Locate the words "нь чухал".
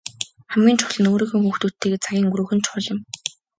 2.55-2.85